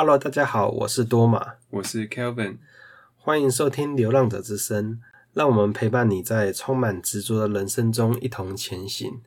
[0.00, 2.58] Hello，大家好，我是多玛，我是 Kelvin，
[3.16, 4.92] 欢迎收听《流浪者之声》，
[5.32, 9.20] 让我们陪伴你在充满执着的人生中一同前行。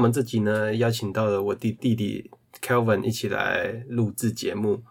[0.00, 2.30] 我们这集呢，邀请到了我弟弟弟
[2.62, 4.82] Kelvin 一起来录制节目。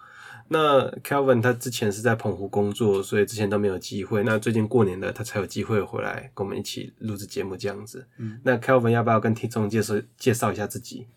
[0.49, 4.21] 那 Kelvin 他之前是在澎湖工作，所以之前都没有机会。
[4.21, 8.07] 那最近过年了，他才有机会回来跟我们一起录制节目这样子。
[8.17, 11.07] 嗯，那 Kelvin 要不要跟听众介绍介绍一下自己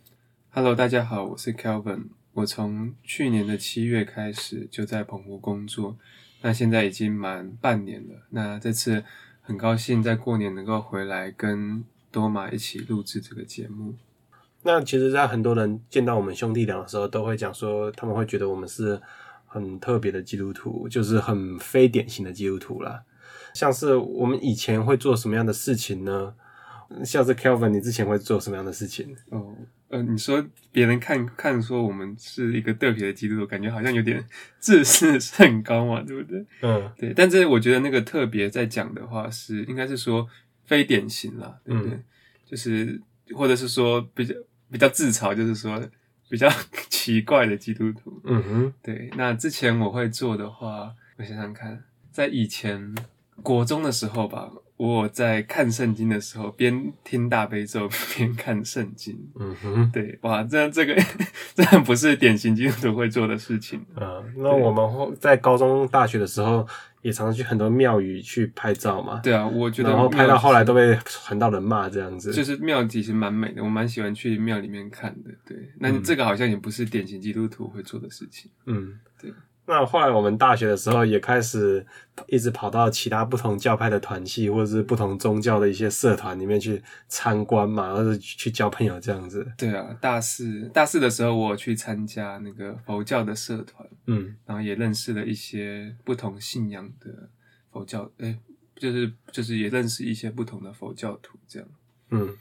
[0.48, 2.04] ？Hello，大家好，我是 Kelvin。
[2.32, 5.98] 我从去年的七月开始就在澎湖工作，
[6.40, 8.26] 那现在已经满半年了。
[8.30, 9.04] 那这次
[9.42, 13.94] 很高兴在过年能够回来跟多玛一起录制这个节目。
[14.64, 19.00] 那其实，在很多人见到我们兄弟俩的时候，都会讲说，他们会觉得我们是
[19.44, 23.02] 很特别的基督徒，就是很非典型的基督徒啦。
[23.54, 26.32] 像是我们以前会做什么样的事情呢？
[27.04, 29.16] 像是 Kelvin，你之前会做什么样的事情？
[29.30, 29.52] 哦，
[29.88, 34.24] 呃，你说别人看看说我们是一个特别的基督徒，感觉好像有点
[34.60, 36.46] 自视甚高嘛，对不对？
[36.60, 37.12] 嗯，对。
[37.12, 40.28] 但是我觉得那个特别在讲的话是，应该是说。
[40.72, 41.90] 非典型了，对不对？
[41.92, 42.04] 嗯、
[42.46, 42.98] 就是
[43.34, 44.34] 或者是说比较
[44.70, 45.78] 比较自嘲，就是说
[46.30, 46.48] 比较
[46.88, 48.18] 奇怪的基督徒。
[48.24, 49.10] 嗯哼，对。
[49.14, 52.94] 那之前我会做的话，我想想看，在以前
[53.42, 54.50] 国中的时候吧。
[54.78, 59.16] 我在看圣经的时候，边听大悲咒边看圣经。
[59.38, 60.96] 嗯哼，对，哇，这这个
[61.54, 63.80] 这不是典型基督徒会做的事情。
[63.94, 66.66] 嗯，那我们在高中、大学的时候，
[67.02, 69.20] 也常常去很多庙宇去拍照嘛。
[69.22, 72.32] 对啊，我觉得，然后拍到后来都被很多人骂这样子。
[72.32, 75.30] 就是庙其实蛮美的，我蛮喜欢去庙里面看的。
[75.46, 78.50] 对，那这个好像也不是典型基督徒会做的事情。
[78.66, 79.30] 嗯，对。
[79.64, 81.86] 那后来我们大学的时候也开始
[82.26, 89.46] 一直跑到其他不同教派的团系或者是不同宗教的一些社团里面去参观嘛，或者去交朋友这样子。
[89.56, 97.30] 对啊，大四大四的时候我去参加那个佛教的社团，嗯，然后也认识了一些不同信仰的
[97.70, 98.38] 佛教，诶、欸，
[98.74, 101.68] 就是就是也认识一些不同的佛教徒这样，
[102.10, 102.36] 嗯。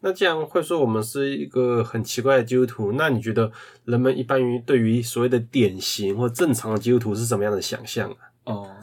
[0.00, 3.52] 那既然会说我们是一个很奇怪的基督徒，那你觉得
[3.84, 8.16] 人们一般于对于所谓的典型或正常的基督徒是什么样的想象啊？
[8.44, 8.76] 哦，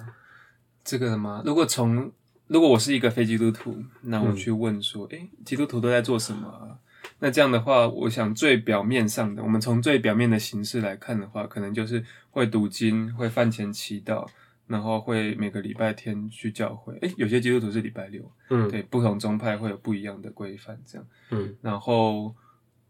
[0.84, 1.42] 这个吗？
[1.44, 2.12] 如果从
[2.48, 6.78] 如果我是一个非基督徒，那我去问说，诶、嗯、基督徒都在做什么啊？
[7.20, 14.28] 那这样的话，我想最表面上的，我们从最表面的形式来看的话，可能就是会读经，会饭前祈祷。
[14.68, 22.36] 然后会每个礼拜天去教会，诶，有些基督徒是礼拜六，嗯，对，不同宗派会有不一样的规范，这样，嗯，然后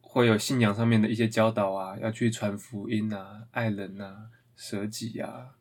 [0.02, 5.52] 会有信仰上面的一些教导啊，要去传福音啊，爱人啊，舍己啊，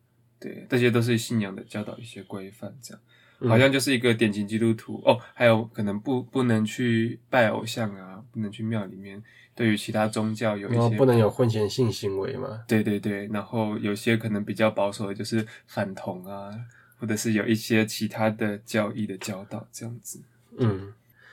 [0.40, 3.02] 对，这些都是信仰的教导一些规范，这样。
[3.40, 9.22] 好像就是一个典型基督徒哦，还有可能不不能去拜偶像啊，不能去庙里面。
[9.54, 12.62] 对于其他宗教有一些不能有婚前性行为嘛？
[12.68, 16.50] 对对对，然后有些可能比较保守的，就是反同啊，
[16.98, 20.20] 或者是有一些其他的教义的教导这样子。
[20.58, 20.92] 嗯，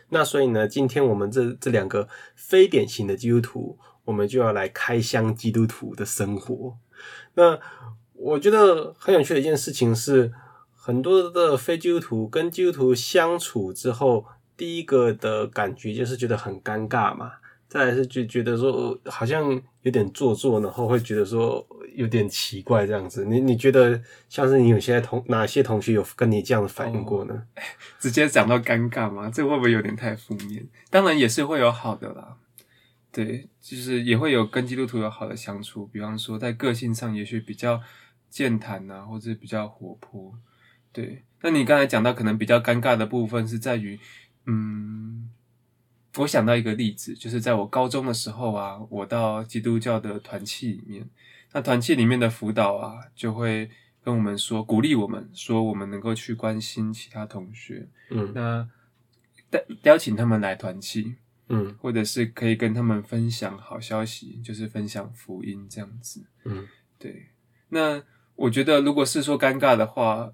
[0.09, 6.77] 那所以呢，今天我们这这两个非典型的基督徒，我们就要来开箱基督徒的生活。
[7.33, 7.59] 那
[8.13, 10.31] 我觉得很有趣的一件事情是。
[10.85, 14.25] 很多的非基督徒跟基督徒相处之后，
[14.57, 17.31] 第一个的感觉就是觉得很尴尬嘛。
[17.69, 19.49] 再来是就觉得说好像
[19.83, 23.23] 有点做作，然后会觉得说有点奇怪这样子。
[23.23, 27.43] 你你觉得像是你有些同哪些同学有跟你这样反应过呢？
[27.97, 29.31] 直接讲到尴尬吗？
[29.33, 30.67] 这会不会有点太负面？
[30.89, 32.35] 当然也是会有好的啦。
[33.09, 37.79] 对，就是也会有跟基督徒有好的相处，比方说在个性上也许比较
[38.29, 40.33] 健谈啊，或者比较活泼。
[40.93, 43.99] 对，那你刚才讲到可能比较尴尬的部分是在于，
[44.45, 45.27] 嗯，
[46.17, 51.09] 我想到一个例子，就是在我高中的时候啊，我到基督教的团契里面，
[51.51, 53.71] 那团契里面的辅导啊，就会
[54.03, 58.69] 跟我们说，鼓励我们说，我们能够去关心其他同学，嗯，那
[59.49, 61.15] 带邀请他们来团契，
[61.49, 66.67] 嗯，或者是可以跟他们分享好消息，就是分享福音这样子，嗯，
[66.99, 67.29] 对，
[67.69, 68.03] 那
[68.35, 70.31] 我觉得如果是说尴尬的话。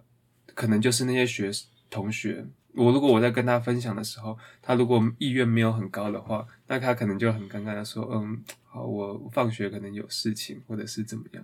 [0.53, 1.51] 可能就是那些学
[1.89, 11.43] 同学，我如果我在跟他分享的时候，他如果意愿没有很高的话，那他可能就很尴尬的说：“嗯，好，我放学可能有事情，或者是怎么样。”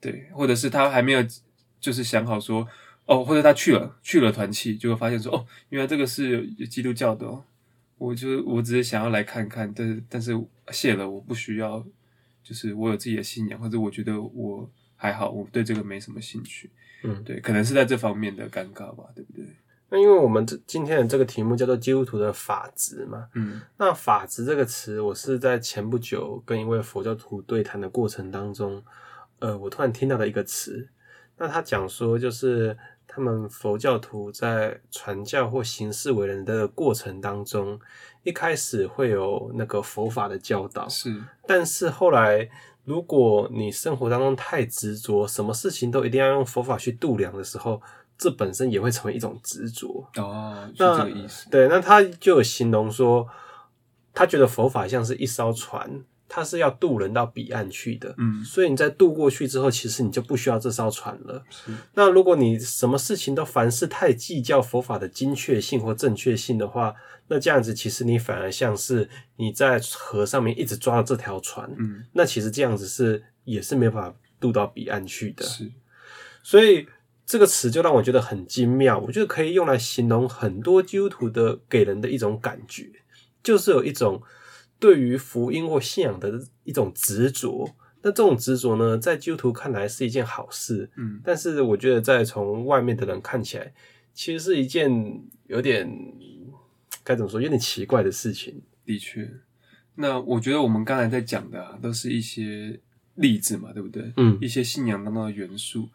[0.00, 1.24] 对，或者是他还没有
[1.80, 2.66] 就是想好说
[3.06, 7.44] 哦，或者他去了去了团契，就会发现说：“哦，原来这个是基督教的哦。”
[7.98, 10.38] 我就我只是想要来看看，但是但是
[10.70, 11.82] 谢了，我不需要，
[12.42, 16.68] 就是我有自己的信仰，或者我觉得我还好，我对这个没什么兴趣。
[17.06, 19.44] 嗯，对，可能是在这方面的尴尬吧，对不对？
[19.88, 28.82] 那因为我们这今天的这个题目叫做基督徒的法则嘛，嗯，那法值这个词，我是在前不久跟一位佛教徒对谈的过程当中，
[29.38, 30.88] 呃，我突然听到的一个词，
[31.38, 32.76] 那他讲说就是。
[33.08, 37.80] 他们佛教徒在传教或行事为人的过程当中，
[38.24, 41.22] 一开始会有那个佛法的教导，是。
[41.46, 42.46] 但是后来，
[42.86, 47.82] 如果你生活当中太执着，什么事情都一定要用佛法去度量的时候，
[48.16, 50.08] 这本身也会成为一种执着。
[50.16, 51.50] 哦，是这个意思。
[51.50, 53.26] 对，那他就有形容说，
[54.14, 56.04] 他觉得佛法像是一艘船。
[56.28, 61.44] 它是要渡人到彼岸去的，嗯，所以你在渡过去之后，其实你就不需要这艘船了。
[61.48, 61.70] 是。
[61.94, 66.94] 那如果你什么事情都凡事太计较佛法的精确性或正确性的话，
[67.28, 75.44] 那这样子其实你反而像是你在河上面一直抓着这条船，嗯，那其实这样子是也是没办法渡到彼岸去的。
[75.44, 75.70] 是。
[76.42, 76.86] 所以
[77.24, 82.90] 这个词就让我觉得很精妙，我觉得可以用来形容很多基督徒的给人的一种感觉，
[83.44, 84.20] 就是有一种。
[84.78, 93.72] 对于福音或信仰的一种执着，那这种执着呢，在基督徒看来是一件好事，嗯，但是我觉得在从外面的人看起来，
[94.14, 95.90] 其实是一件有点
[97.02, 98.62] 该怎么说，有点奇怪的事情。
[98.84, 99.28] 的确，
[99.96, 102.78] 那我觉得我们刚才在讲的啊，都是一些
[103.16, 104.12] 例子嘛，对不对？
[104.16, 105.88] 嗯，一些信仰当中的元素。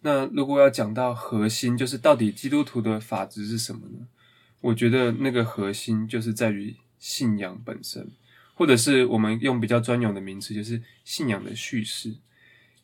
[0.00, 4.06] 那如果要讲到核心，就是到底基督徒的法则是什么呢？
[4.60, 8.08] 我觉得那个核心就是在于信仰本身。
[8.58, 12.12] 或者是我们用比较专有的名词，就是信仰的叙事。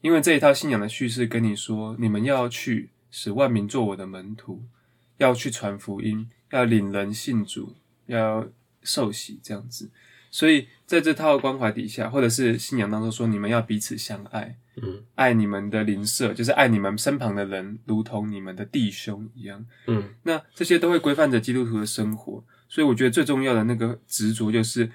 [0.01, 4.63] 因为这一套信仰的叙事跟你说，你们要去使万民做我的门徒，
[5.17, 7.75] 要去传福音，要领人信主，
[8.07, 8.47] 要
[8.85, 9.91] 受洗这样子。
[10.31, 20.15] 所以在这套关怀底下，或者是信仰当中说，你们要彼此相爱，嗯，爱你们的邻舍，就是爱你们身旁的人，如同你们的弟兄一样，嗯。
[20.23, 22.45] 那这些都会规范着基督徒的生活。
[22.69, 24.89] 所以我觉得最重要的那个执着就是。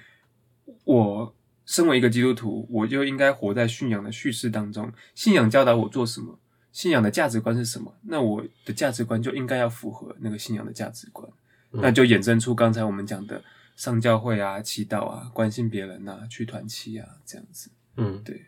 [0.90, 1.34] 我
[1.64, 4.92] 身为一个基督徒，我就应该活在信仰的叙事当中。
[5.14, 6.36] 信仰教导我做什么，
[6.72, 11.30] 信仰的价值观是什么，那我的价值观就应该要符合那个信仰的价值观。
[11.72, 13.40] 嗯、那就衍生出刚才我们讲的
[13.76, 17.70] 上教会啊、祈祷啊、关心别人啊、去团契啊这样子。
[17.96, 18.46] 嗯，对。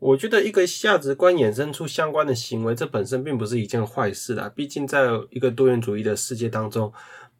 [0.00, 4.50] 我觉得一个价值观衍生出相关的行为，这本身并不是一件坏事啦。
[4.52, 6.92] 毕竟在一个多元主义的世界当中，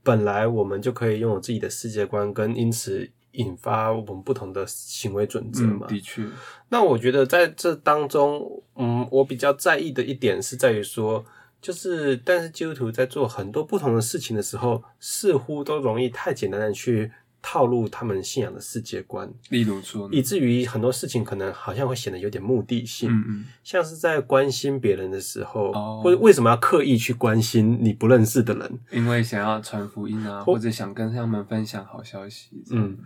[0.04, 3.10] 本来我们就可以拥有自己的世界观，跟因此。
[3.32, 5.86] 引发我们不同的行为准则嘛？
[5.88, 6.22] 嗯，的确。
[6.68, 11.24] 那我觉得在这当中，嗯，我比较在意的一点是在于说，
[11.60, 17.12] 就是但是基督徒在做很多不同的事情的时候，似乎都容易太简单的去。
[17.42, 28.78] 套路他们信仰的世界观，例如说，以至于很多事情可能好像会显得有点目的性，嗯嗯，像是在关心别人的时候，哦，或者为什么要刻意去关心你不认识的人？
[28.90, 32.98] 因为想要传福音啊，或者想跟他们分享好消息，嗯，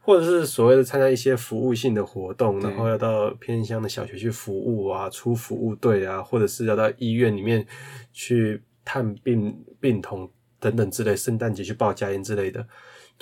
[0.00, 7.66] 或者是所谓的参加一些服务性的活动，然后要到偏乡的小学去服务啊，出服务队啊，或者是要到医院里面
[8.12, 12.66] 去探病病童等等之类，圣诞节去报家宴之类的。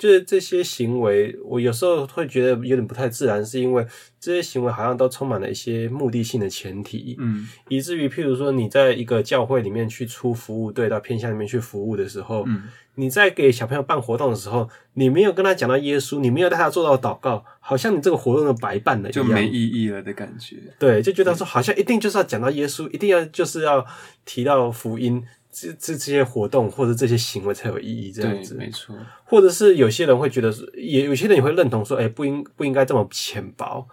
[0.01, 3.85] 就是这些行为，我有时候会觉得有点不太自然，是因为
[4.19, 12.63] 这些行为好像都充满了一些目的性的前提，嗯，以至于譬如说你在一个教会里面去出服务队到偏乡里面去服务的时候，嗯，
[12.95, 20.55] 你在给小朋友办活动的时候，你没有跟他讲到耶稣，你没有带他做到祷告，好像你这个活动的白办了一样，就没意义了的感觉。
[20.79, 23.85] 对，就觉得说好像一定就是要讲到耶稣，一定要就是要
[24.25, 25.23] 提到福音。
[25.51, 28.95] 这这这些活动或者这些行为才有意义，这样子没错。
[29.25, 33.87] 或者是有些人会觉得，也有些人也会认同说，哎，不应不应该这么浅薄。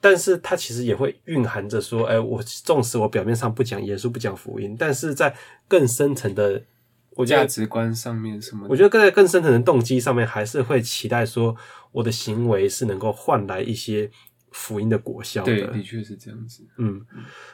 [0.00, 5.34] 但是它其实也会蕴含着说，哎，我纵使我表面上不讲耶稣，不讲福音，但是在
[5.66, 6.62] 更深层的
[7.10, 11.56] 我价值观上面什么，我觉得在更深层的动机上面，还是会期待说，
[11.92, 14.10] 我的行为是能够换来一些。
[14.52, 16.62] 福音的果效的，对，的确是这样子。
[16.76, 17.04] 嗯，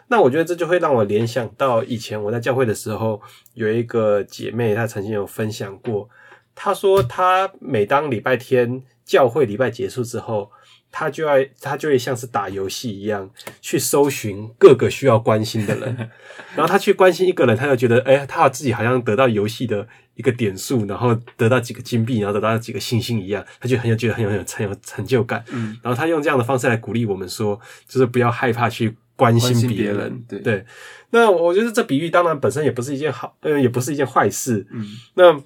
[0.09, 3.21] 那我觉得这就会让我联想到以前我在教会的时候，
[3.55, 6.09] 有一个姐妹，她曾经有分享过，
[6.55, 10.51] 她说她每当礼拜天教会礼拜结束之后。
[10.97, 13.29] 他就要，他就会像是打游戏一样
[13.61, 16.09] 去搜寻各个需要关心的人，
[16.55, 25.45] 然后他去关心一个人，他就觉得，哎、欸，他自己好像得到游戏的一个点数，然后得到几个金币，然后得到几个星星一样，他就很有觉得很有很有很有成就感。
[25.51, 29.97] 嗯，然后他用这样的方式来鼓励我们说，就是不要害怕去关心别人。
[29.97, 30.67] 人对，对，
[31.11, 34.67] 那我觉得这比喻当然本身也不是一件好，呃，也不是一件坏事。
[34.71, 35.43] 嗯，那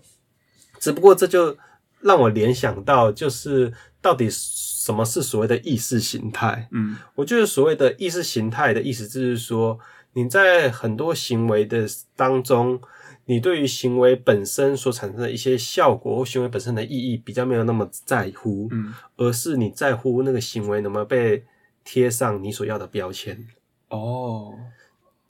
[0.78, 1.56] 只不过这就。
[2.00, 6.68] 让我联想到，就是到底什么是所谓的意识形态？
[6.70, 9.76] 嗯，我觉得所谓的意识形态的意思就是说，
[10.12, 12.80] 你在很多行为的当中，
[13.28, 21.44] 你对于行为本身所产生的一些效果或行为本身的意义比较没有那么在乎，嗯，而是你在乎那个行为能不能被
[21.84, 23.46] 贴上你所要的标签。
[23.90, 24.54] 哦，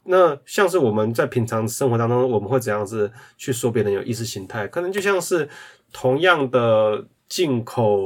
[0.03, 4.67] 那像是我们在平常生活当中，我们会怎样子去说别人有意识形态？
[4.67, 5.47] 可能就像是。
[5.91, 7.97] 同样的进口，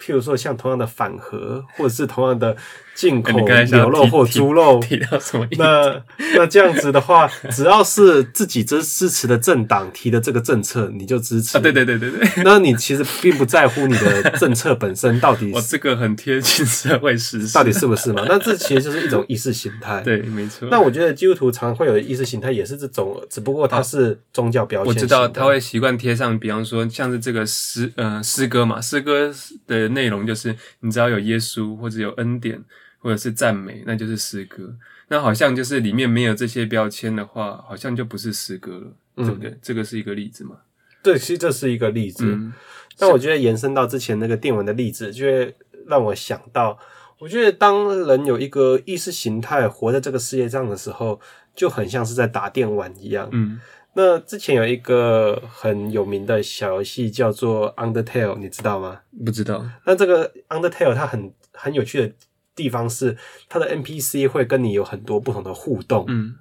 [0.00, 2.56] 譬如说像同样的反核，或者是同样的
[3.00, 5.46] 进口牛肉或猪肉， 提到什么？
[5.52, 6.02] 那
[6.36, 11.56] 那这样子的话， 只要是自己支支持的政党提的这个政策，你就支持。
[11.56, 12.28] 啊，对对对对对。
[12.44, 15.54] 那你其实并不在乎你的政策本身到底是。
[15.54, 18.22] 我这个很贴近社会事实，到底是不是嘛？
[18.28, 20.02] 那这其实就是一种意识形态。
[20.02, 20.68] 对，没错。
[20.70, 24.88] 那我觉得基督徒常会有的意识形态，也是这种，只不过它是宗教标签。
[24.88, 29.32] 我知道他会习惯贴上，比方说像是这个诗，呃，诗歌嘛，诗歌
[29.66, 32.62] 的内容就是你只要有耶稣或者有恩典。
[33.00, 34.74] 或者是赞美，那就是诗歌。
[35.08, 39.58] 那好像就是里面没有这些标签的话，好像就不是诗歌了，嗯、对不对？
[39.60, 40.56] 这个是一个例子嘛？
[41.02, 42.24] 对，其实这是一个例子。
[42.26, 42.52] 嗯、
[42.96, 45.52] 但我觉得延伸到之前那个电文的例子，就会
[45.86, 46.78] 让我想到，
[47.18, 51.20] 我觉得当人有一个意识形态活在这个世界上的时候，
[51.56, 53.28] 就很像是在打电玩一样。
[53.32, 53.58] 嗯，
[53.94, 59.00] 那之前有一个很有名的小游戏叫做 Undertale，你知道吗？
[59.24, 59.66] 不知道。
[59.86, 62.12] 那这个 Undertale 它很很有趣的。
[62.60, 63.16] 地方是
[63.48, 66.34] 它的 NPC 会跟你有很多不同的互动，嗯，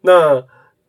[0.00, 0.40] 那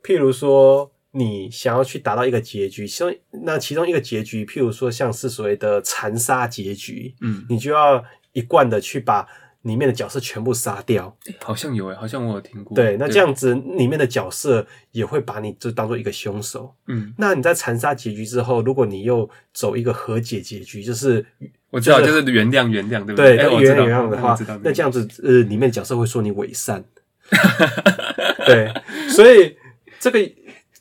[0.01, 9.27] 譬如说你想要去达到一个结局，像那其中一个结局，譬如说像是所谓的残杀结局，嗯，你就要一贯的去把
[9.63, 21.25] 里面的角色全部杀掉，欸，好像有诶，好像我有听过，对，那这样子里面的角色也会把你就当做一个凶手，嗯，那你在残杀结局之后，如果你又走一个和解结局，就是。
[21.71, 23.37] 我知道，就是原谅原谅，对不对？
[23.37, 26.83] 对，原谅原谅的话，那这样子，呃，里面的角色会说你伪善。
[28.45, 28.73] 对，
[29.09, 29.55] 所以
[29.99, 30.19] 这个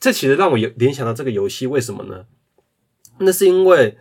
[0.01, 2.25] 这其实让我有联想到这个游戏，为什么呢？
[3.19, 3.99] 那是因为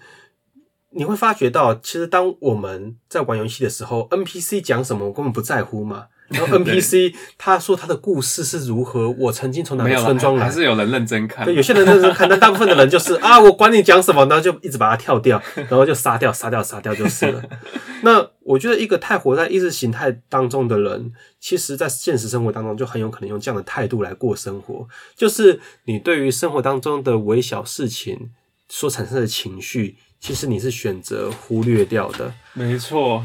[0.92, 6.06] 你会发觉到，其实当我们在玩游戏的时候，NPC 讲什么，我根本不在乎嘛。
[6.30, 11.46] 然后 NPC 他说他的故事是如何，我曾经从哪个村庄来，还是有人认真看。
[11.46, 17.42] 对，有些人认真看，但大部分的人就是啊，我管你讲什么，然后就一直把它跳掉， 然后就杀掉、杀掉、杀掉就是了。
[18.04, 28.32] 那我觉得一个太活在意识形态当中的人，其实在现实生活当中就很有可能用这样的态度来过生活，就是你对于生活当中的微小事情
[28.70, 32.34] 所产生的情绪，其实你是选择忽略掉的。
[32.54, 33.24] 没错。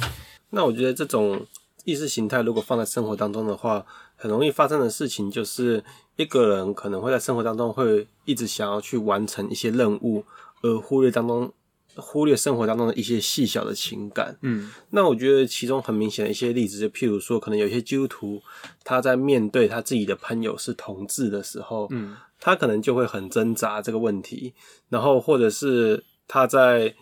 [0.50, 1.46] 那我觉得这种。
[1.84, 3.84] 意识形态如果放在生活当中的话，
[4.16, 5.82] 很容易发生的事情就是
[6.16, 10.24] 一个人可能会在生活当中会一直想要去完成一些任务，
[10.62, 11.52] 而忽略当中
[11.96, 14.36] 忽略生活当中的一些细小的情感。
[14.42, 18.40] 嗯，那我觉得其中很明显的一些例子，就譬如说，可能有些基督徒
[18.84, 24.54] 他在面对他自己的朋友是同志的时候，嗯，他可能就会很挣扎这个问题，
[24.88, 26.94] 然后或者是他在。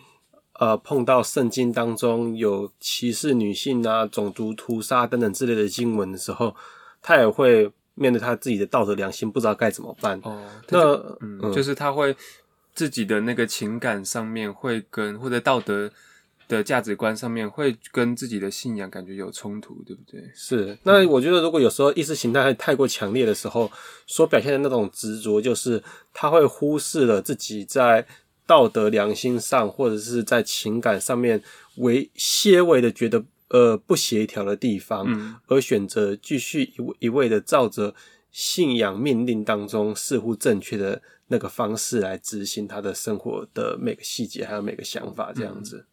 [0.61, 6.55] 呃，碰到圣经当中有歧视女性啊、种族屠杀等等之类的经文的时候，
[7.01, 10.21] 他也会面对他自己的道德良心，不知道该怎么办。
[10.23, 10.39] 哦，
[10.69, 12.15] 那嗯，嗯，就是他会
[12.75, 15.89] 自己的那个情感上面会跟或者道德
[16.47, 20.29] 的价值观上面会跟自己的信仰感觉有冲突，对不对？
[20.35, 20.77] 是。
[20.83, 23.71] 那我觉得，如果有时候意识形态太过强烈的时候，
[24.05, 28.05] 所表现的那种执着，就是他会忽视了自己在。
[28.51, 31.41] 道德良心上，或者是在情感上面，
[31.77, 37.95] 为些微的觉得呃不协调的地方，嗯、而选择继续一一味的照着
[38.29, 45.77] 信仰命令当中似乎正确的那个方式来执行他的生活的每个细节，还有每个想法，这样子。
[45.77, 45.85] 嗯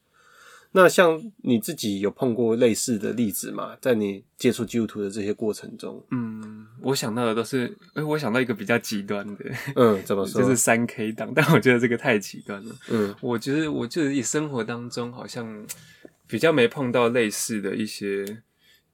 [0.72, 3.74] 那像你自己有碰过类似的例子吗？
[3.80, 9.44] 在你接触基督徒的这些过程中，嗯，我想到的都是，诶，我想到一个比较极端的，
[9.74, 10.42] 嗯，怎么 说？
[10.42, 15.66] 就是三 K 党，但我觉得这个太极端了，嗯，我觉得我就是生活当中好像
[16.26, 18.42] 比较没碰到类似的一些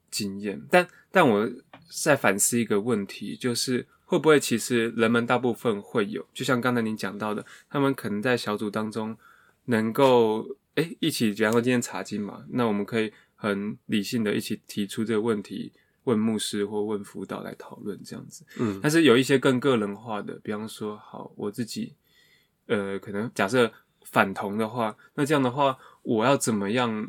[0.09, 1.47] 经验，但但我
[1.89, 9.17] 在反思一个问题，就是会不会其实人们大部分会有，就像刚才您讲到的，他们可能在小组当中
[9.65, 10.55] 能够。
[10.75, 15.71] 诶，一起，比方说今天查经嘛，那我们可以很理性的一起提出这个问题，
[16.03, 18.45] 问牧师或问辅导来讨论这样子。
[18.59, 21.95] 嗯，但是有一些更个人化的，比方说，好，我自己，
[22.67, 23.71] 呃，可能假设
[24.03, 27.07] 反同的话，那这样的话，我要怎么样？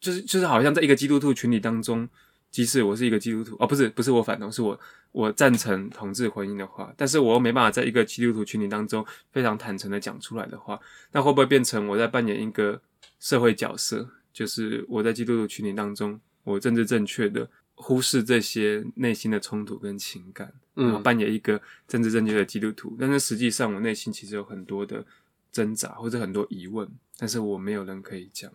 [0.00, 2.08] 就是就是，好像在一个基督徒群体当中，
[2.50, 4.78] 即使我是一个基督徒，哦，不是，不是我反同，是我
[5.12, 10.80] 我赞成同志婚姻的话，但是我又没办法在一个基督徒群体当中非常坦诚的讲出来的话，
[11.12, 12.80] 那会不会变成我在扮演一个
[13.20, 14.08] 社会角色？
[14.32, 25.04] 就是我在基督徒群体当中，我政治正确的忽视这些内心的冲突跟情感，然后扮演一个政治正确的基督徒，但是实际上我内心其实有很多的
[25.50, 26.88] 挣扎或者很多疑问，
[27.18, 28.50] 但是我没有人可以讲，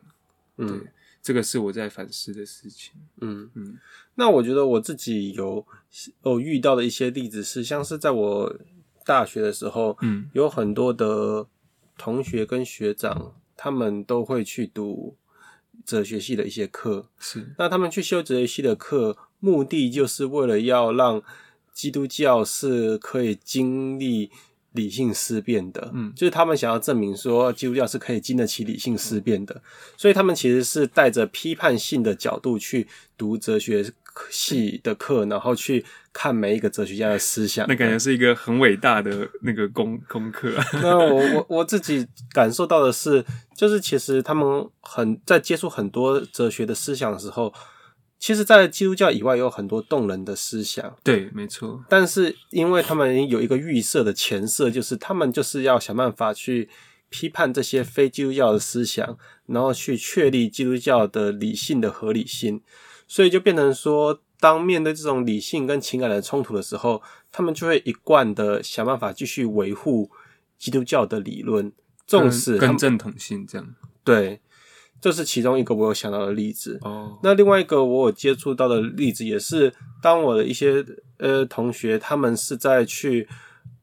[0.56, 0.68] 对。
[1.24, 2.92] 嗯这个是我在反思的事情。
[3.22, 3.78] 嗯嗯，
[4.16, 5.66] 那我觉得我自己有
[6.26, 8.54] 有遇到的一些例子是，像是在我
[9.06, 11.48] 大学的时候，嗯，有很多的
[11.98, 15.16] 同学跟学长，他们都会去读
[15.86, 17.08] 哲学系的一些课。
[17.18, 21.24] 是，那他们去修哲学系的课，目的就是为了要让
[21.72, 24.30] 基督教是可以经历。
[24.74, 29.62] 理性思辨的，嗯，就是他们想要证明说基督教是可以经得起理性思辨的，
[29.98, 32.88] 所以他们其实是带着批判性的角度去
[33.18, 33.86] 读哲学
[34.30, 37.66] 系的课，然后去看每一个哲学家的思想。
[37.68, 40.54] 那感觉是一个很伟大的那个功功课。
[40.74, 43.26] 那我我我自己感受到的是，
[43.56, 47.54] 就是其实他们很在接触很多哲学的思想的时候。
[48.24, 50.96] 其实，在基督教以外，有很多动人的思想。
[51.04, 51.84] 对，没错。
[51.90, 56.70] 但是，因为他们有一个预设的前设，就是他们就是要想办法去
[57.10, 62.62] 批判这些非基督教的思想，然后去确立基督教的理性的合理性。
[63.10, 70.10] 所以，就变成说，当面对这种理性跟情感的冲突的时候，他们就会一贯的想办法继续维护
[70.58, 71.74] 基督教的理论，
[72.08, 73.76] 重视跟正统性这样。
[74.06, 74.40] 对。
[75.04, 76.80] 这是其中一个我有想到的例子。
[76.82, 80.82] 哦，那另外一个我有接触到的例子，也是当我的一些
[81.18, 83.28] 呃同学，他们是在去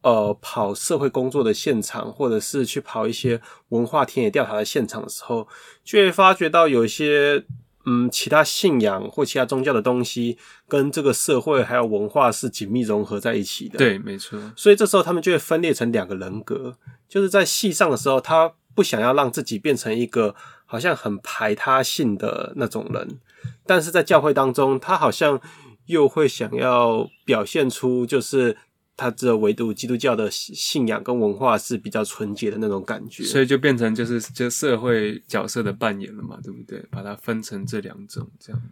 [0.00, 5.46] 呃跑社会工作的现场，或者是去跑一些文化田野调查的现场的时候，
[5.84, 7.44] 就会发觉到有一些
[7.84, 13.76] 嗯其他信仰或其他宗教的东西，跟这个社会还有文化是紧密融合在一起的。
[13.76, 14.40] 对，没错。
[14.56, 20.34] 所以这时候他们就会分裂成两个人格，就是在戏上的时候，他不想要让自己变成一个。
[20.70, 23.18] 好像很排他性的那种人，
[23.66, 25.40] 但是在教会当中，他好像
[25.86, 28.56] 又会想要表现出，就是
[28.96, 36.78] 他只有唯独基督教的信仰跟文化是比较纯洁的那种感觉，所以就变成就是就社会角色的扮演了嘛，对不对？
[36.88, 38.62] 把它分成这两种，这样。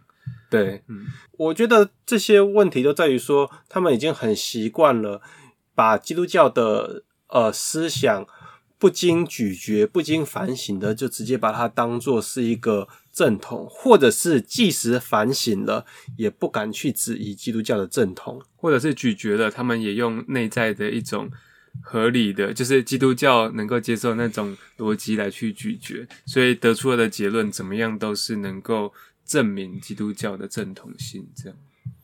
[0.49, 5.21] 对，嗯，我觉得这些问题都在于说，他们已经很习惯了
[5.75, 8.25] 把基督教的呃思想。
[8.79, 21.29] 不经咀嚼、不经反省的，就直接把它当做是一个正统，或者是即使反省了，也不敢去质疑基督教的正统，或者是咀嚼了，他们也用内在的一种
[21.83, 28.93] 合理的，就是基督教能够接受那种逻辑来去咀嚼，所以得出来的结论怎么样都是能够
[29.25, 31.57] 证明基督教的正统性，这样。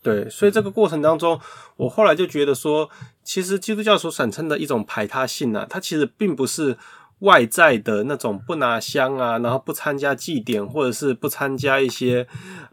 [0.06, 1.40] 对，所以这个过程当中，
[1.78, 2.88] 我后来就觉得说，
[3.24, 6.78] 其实基督教所产生的一种排他性呢、啊，它其实并不是
[7.22, 12.28] 外在的那种不拿香啊，然后不参加祭典，或者是不参加一些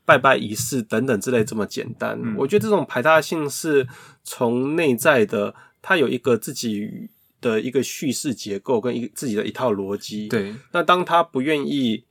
[0.05, 2.21] 拜拜仪式等等之类这么简单。
[2.23, 3.88] 嗯、我觉得这种排他性是
[4.23, 7.09] 从内在的，它有一个自己
[7.40, 10.29] 的一个叙事结构跟一个自己的一套逻辑。
[10.29, 12.05] 对，那当他不愿意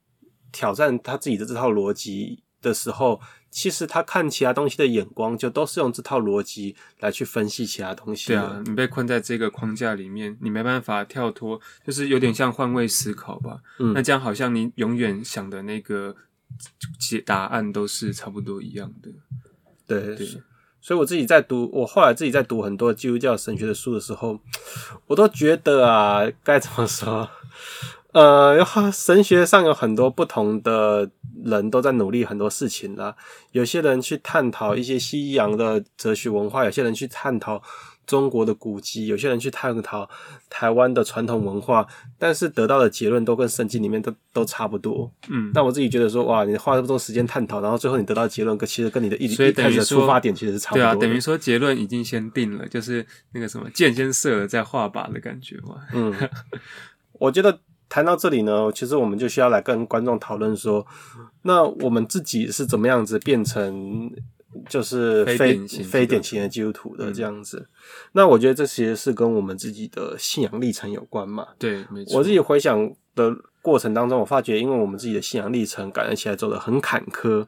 [0.51, 3.21] 挑战他自己的这套逻辑的时候。
[3.51, 8.27] 其实他看其他东西的眼光，就都是用这套逻辑来去分析其他东西。
[8.29, 13.59] 对啊，你被困在这个框架里面，你没办法跳脱，就是有点像换位思考吧。
[13.79, 16.15] 嗯，那这样好像你永远想的那个
[16.97, 19.09] 解答案都是差不多一样的。
[19.85, 20.41] 对，对。
[20.79, 24.39] 所以我自己在读，我后来自己在读很多基督教神学的书的时候，
[25.05, 27.29] 我都觉得啊，该怎么说？
[28.13, 31.09] 呃，神学上有很多不同的
[31.45, 33.15] 人都在努力很多事情啦。
[33.51, 37.63] 有些人去探讨一些西洋的哲学文化，有些人去探讨
[38.05, 40.09] 中国的古籍，有些人去探讨
[40.49, 41.87] 台湾的传统文化，
[42.19, 45.09] 但是得到的结论都跟圣经里面都都差不多。
[45.29, 50.95] 嗯，那我自己觉得说，哇，你花这么多时间探讨，然后最后你得到的结论跟其实跟你的一一开始的出发点其实是差不多的。
[50.95, 55.77] 对啊，等于说结论已经先定了，就是那个什么箭先射了再画靶的感觉嘛。
[55.93, 56.13] 嗯，
[57.13, 57.59] 我觉得。
[57.91, 60.87] 谈到这里呢，其实我们就需要来跟观众讨论说，
[61.41, 64.09] 那我们自己是怎么样子变成
[64.69, 67.57] 就是非非典型，非典型的基督徒的这样子？
[67.57, 67.67] 嗯、
[68.13, 71.47] 那我觉得这其实是跟我们自己的信仰历程有关嘛。
[71.59, 72.17] 对，没错。
[72.17, 77.45] 我自己回想的过程当中，我发觉，因为我们自己的信仰历程感觉起来走得很坎坷，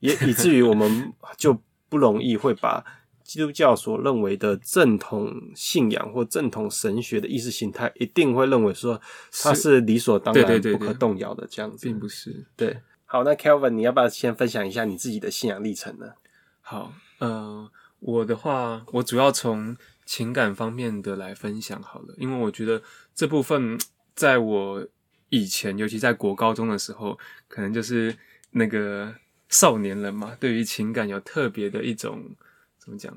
[0.00, 1.56] 也以至于我们就
[1.88, 2.84] 不容易会把。
[3.24, 9.00] 基督教所认为的正统信仰或正统神学的意识形态，一定会认为说
[9.42, 12.44] 它是理所当然、不可动摇的这样子，并不是。
[12.54, 16.12] 对，好，那 Kelvin，你要不要先分享一下你自己的信仰历程呢？
[16.60, 17.68] 好，呃，
[18.00, 22.82] 我的话，我主要从情感方面的来分享好了，因为我觉得
[23.14, 23.78] 这部分
[24.14, 24.86] 在我
[25.30, 28.14] 以前，尤其在国高中的时候，可能就是
[28.50, 29.14] 那个
[29.48, 32.22] 少年人嘛，对于情感有特别的一种
[32.84, 33.16] 怎么讲，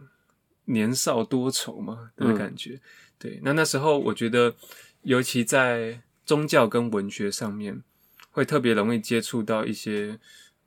[0.65, 2.75] 年少多愁嘛的感觉。
[2.75, 2.81] 嗯、
[3.19, 4.55] 对，那那时候我觉得，
[5.01, 7.83] 尤其在宗教跟文学上面，
[8.31, 10.17] 会特别容易接触到一些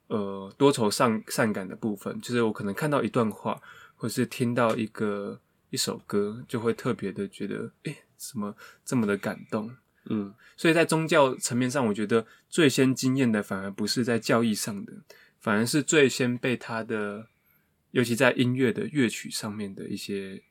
[0.09, 3.61] 呃多愁善善感的部分，就是我可能看到一段话，
[3.97, 5.41] 或是听到一个。
[5.73, 9.73] 一首歌就会特别的觉得，诶，怎么这么的感动？
[10.07, 14.93] 嗯，所以在宗教层面上，我觉得最先惊艳的反而不是在教义上的，
[15.39, 17.29] 反而是最先被他的，
[17.93, 20.43] 尤其在音乐的乐曲上面的一些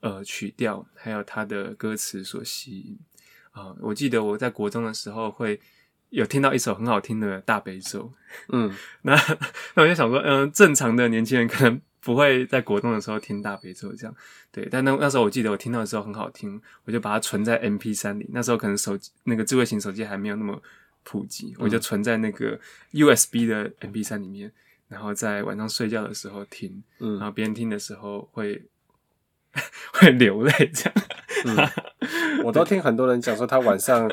[0.00, 2.98] 呃曲调，还有它的歌词所吸引
[3.52, 3.76] 啊、呃。
[3.80, 5.60] 我记得我在国中的时候会
[6.10, 8.12] 有听到一首很好听的大悲咒，
[8.48, 9.14] 嗯， 那
[9.74, 11.80] 那我就想说，嗯、呃，正常的年轻人可能。
[12.04, 14.14] 不会在国中的时候听大悲咒这样，
[14.52, 18.28] 对，但那那时候我记得我听到的时候很好听，我就把它存在 M P 三里。
[18.30, 20.62] 那时候可能手机那个智慧型手机还没有那么
[21.02, 22.60] 普及，我就存在那个
[22.92, 24.52] USB 的 M P 三里面，
[24.88, 28.62] 然后在晚上睡觉的时候听，嗯然后别人听的时候会
[29.92, 30.94] 会流泪这样。
[31.46, 34.10] 嗯，我都听很多人讲说他晚上。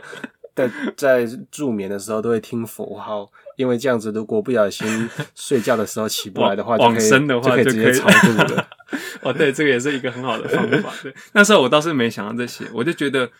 [0.54, 8.68] 在在助眠的时候都会听佛号，因为这样子如果不小心睡觉的时候起不来的话，往生的话就可以直接超度了。
[9.24, 10.92] 哦，对，这个也是一个很好的方法。
[11.02, 13.32] 对，那时候我倒是没想到这些，我就觉得，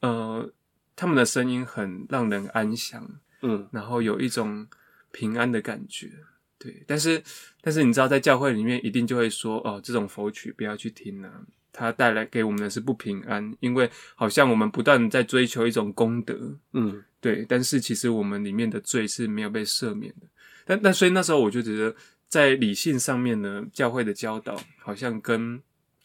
[0.00, 0.46] 呃，
[0.94, 3.02] 他们的声音很让人安详，
[3.40, 4.66] 嗯，然后有一种
[5.10, 6.10] 平安的感觉。
[6.58, 7.22] 对，但是
[7.60, 11.30] 但是你知道，在教会里面一定就会说，哦，这种佛曲不要去听啊。
[11.70, 17.46] 它带来给我们的是不平安，因为好像我们不断在追求一种功德，嗯，对。
[17.48, 20.26] 但是其实我们里面的罪是没有被赦免的。
[20.64, 21.94] 但但所以那时候我就觉得，
[22.26, 25.62] 在理性上面呢，教会的教导好像跟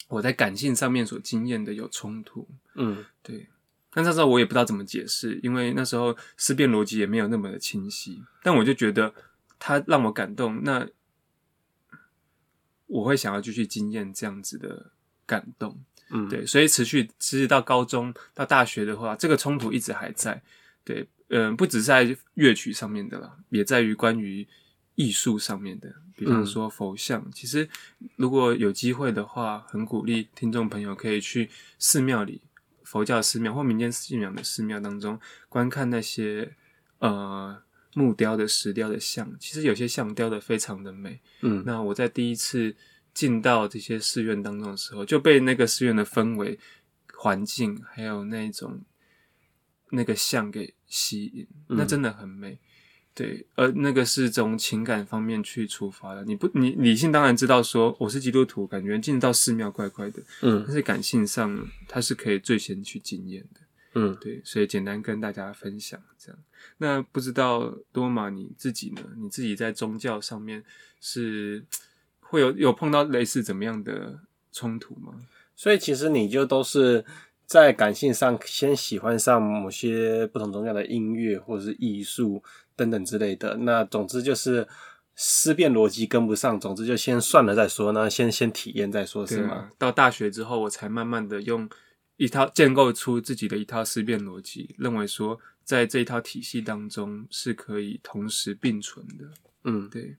[0.09, 3.47] 我在感性上面所经验的有冲突，嗯，对。
[3.91, 8.21] 但那时候我也不知道怎么解释，因为那时候思辨逻辑也没有那么的清晰。
[8.43, 9.11] 但我就觉得
[9.63, 10.87] 它让我感动，那
[12.87, 14.91] 我会想要继续经验这样子的。
[15.25, 20.43] 感动，嗯，对，所以持续持续到高中到大学的话，这个冲突一直还在，
[20.83, 24.45] 对，嗯、呃，不只是在乐曲上面的啦，也在于关于
[24.95, 27.21] 艺术上面的，比方说佛像。
[27.21, 27.69] 嗯、其实
[28.17, 31.49] 如果有机会的话，很鼓励听众朋友可以去
[31.79, 32.41] 寺庙里，
[32.83, 36.53] 佛教寺庙或民间信仰的寺庙当中观看那些
[36.99, 42.75] 呃木雕的石雕的像，其实有些像雕的非常的美，嗯，那我在第一次。
[43.13, 46.57] 进到这些寺院当中的时候，就被那个寺院的氛围、
[47.13, 48.81] 环境，还有那种
[49.91, 52.53] 那个像给吸引，那真的很美。
[52.53, 52.59] 嗯、
[53.13, 56.25] 对，而那个是从情感方面去出发的。
[56.25, 63.61] 你不，你理性当然知道说我是基督徒，感觉进到寺庙怪怪的，嗯，但是感性上它是可以最先去经验的，
[63.95, 66.39] 嗯，对，所以简单跟大家分享这样。
[66.77, 69.01] 那不知道多玛你自己呢？
[69.17, 70.63] 你自己在宗教上面
[70.99, 71.65] 是？
[72.19, 74.19] 会有有碰到类似怎么样的
[74.51, 75.13] 冲突吗？
[75.55, 77.05] 所以其实你就都是
[77.45, 82.43] 在感性上先喜欢上某些不同宗教的音乐或者是艺术
[82.75, 83.55] 等等之类的。
[83.57, 84.67] 那总之就是
[85.15, 89.53] 思辨逻辑跟不上，总之就先算了再说呢，先先体验再说，是吗？
[89.53, 91.69] 啊，到大学之后，我才慢慢的用
[92.17, 99.25] 一套建构出自己的一套思辨逻辑，认为说在这一套体系当中是可以同时并存的。
[99.63, 100.17] 嗯，对。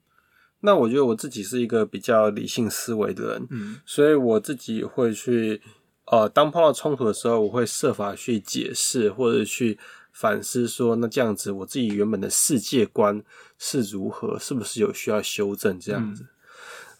[0.60, 5.60] 那我觉得我自己是一个比较理性思维的人，嗯，所以我自己会去，
[6.06, 9.78] 呃，当碰到冲突的时候，我会设法去解释或者去
[10.10, 13.22] 反思说，那这样子我自己原本的世界观
[13.58, 16.26] 是如何，是不是有需要修正这样子？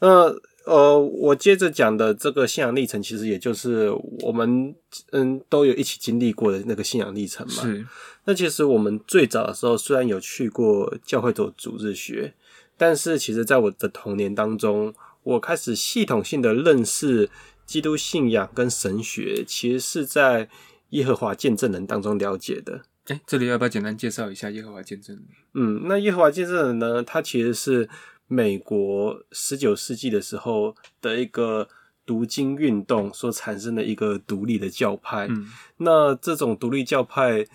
[0.01, 4.75] 那、嗯、呃，我接着讲的这个信仰历程，其实也就是我们
[5.13, 7.63] 嗯都有一起经历过的那个信仰历程嘛。
[7.63, 7.87] 是。
[8.25, 12.35] 那其实我们最早的时候虽然有去过教会做主日学。
[12.77, 17.31] 但是，其实，在我的童年当中，我开始系统性的认识
[17.65, 20.49] 基督信仰跟神学，其实是在
[20.91, 22.83] 耶和华见证人当中了解的。
[23.07, 25.25] 诶，这里要不要简单介绍一下耶和华见证人？
[25.55, 27.89] 嗯，那耶和华见证人呢，他其实是
[28.27, 31.69] 美国十九世纪的时候的一个
[32.07, 35.27] 读经运动所产生的一个独立的教派。
[35.29, 35.47] 嗯，
[35.79, 37.47] 那这种独立教派，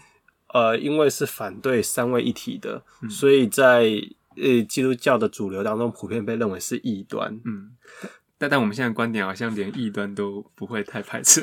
[0.54, 3.92] 呃，因为是反对三位一体的，嗯，所以在
[4.36, 7.40] 呃，基督教的主流当中，普遍被认为是异端。
[7.44, 7.72] 嗯，
[8.40, 11.42] 但但我们现在观点好像连异端都不会太排斥，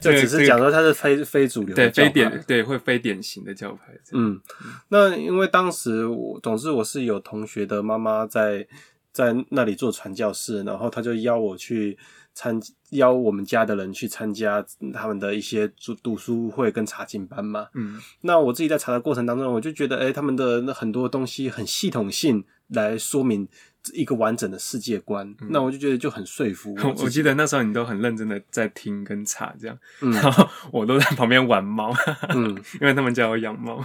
[0.00, 3.94] 就 只是讲说它是非非主流的，对非典对会非典型的教派。
[4.12, 4.40] 嗯，
[4.88, 8.66] 那因为当时我总之我是有同学的妈妈在
[9.12, 11.96] 在那里做传教士，然后他就邀我去
[12.34, 12.58] 参
[12.90, 17.68] 邀我们家的人去参加他们的一些读读书会跟查经班嘛。
[17.74, 23.46] 嗯，那我自己在查的过程当中，我就觉得，哎、欸，他们的那很多东西很系统性来说明
[23.92, 26.94] 一个完整的世界观，嗯、那我就觉得就很说服 我。
[27.04, 31.92] 我记得那时候你都很认真的在听跟查这样，嗯、然后我都在旁边玩猫，
[32.34, 33.84] 嗯， 因为他们家有养猫。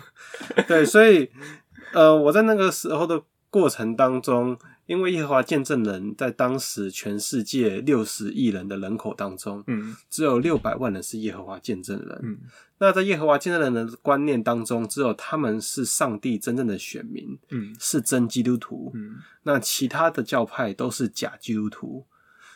[0.68, 1.30] 对，所以
[1.94, 4.58] 呃，我在那个时候的过程当中。
[4.88, 12.20] 因为耶和华见证人在当时全世界六十亿人的人口当中，嗯，只有六百万人是耶和华见证人。
[12.24, 12.40] 嗯，
[12.80, 18.92] 那在耶和华见证人的观念当中，只有他们是上帝真正的选民，嗯，是真基督徒。
[18.96, 22.06] 嗯，那其他的教派都是假基督徒。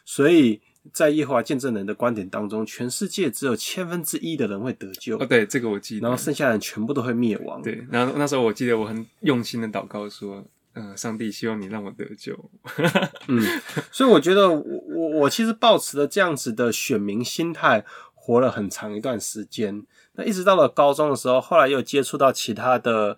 [0.05, 0.61] 所以
[0.93, 5.17] 在耶和华见证人的观点当中，全世界只有千分之一的人会得救。
[5.17, 6.07] 哦，对，这个我记得。
[6.07, 7.61] 然后剩下的人全部都会灭亡。
[7.61, 10.47] 对，然后那时候我记得我很用心的祷告说。
[10.73, 12.49] 嗯，上帝希望你让我得救。
[13.27, 13.41] 嗯，
[13.91, 19.85] 所以我觉得我我我其实抱持了这样子的选民心态，活了很长一段时间。
[20.13, 23.17] 那一直到了高中的时候，后来又接触到其他的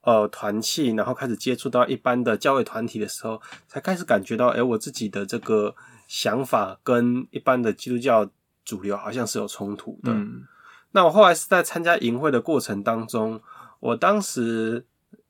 [0.00, 5.74] 呃团契，然后开始接触到一般的教会团体的时候，才开始感觉到，哎、欸，我自己的这个
[6.08, 8.30] 想法跟一般的基督教
[8.64, 10.10] 主流好像是有冲突的。
[10.10, 10.44] 嗯、
[10.92, 13.42] 那我后来是在参加营会的过程当中，
[13.80, 14.86] 我当时。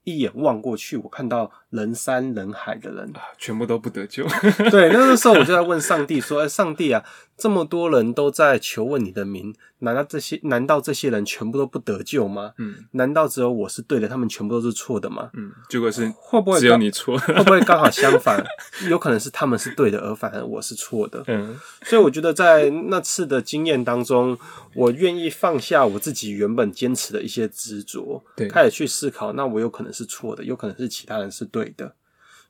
[0.07, 4.25] 一眼望过去，我看到人山人海的人，全部都不得救。
[4.71, 7.05] 对，那个时候我就在问上帝说：“哎，上帝啊，
[7.37, 12.53] 这么多人都在求问你的名。”难道这些难道这些人全部都不得救吗？
[12.57, 15.29] 嗯，难道只有我是对的，他们全部都是错的吗？
[15.35, 17.19] 嗯，结果是会不会只有你错？
[17.19, 18.43] 会不会刚好相反？
[18.89, 21.23] 有可能是他们是对的，而反而我是错的。
[21.27, 24.39] 嗯，所以我觉得在那次的经验当中，
[24.75, 31.95] 我愿意放下我自己原本坚持的一些执着，对，开始去思考，那我有可能是错的，有可能是其他人是对的，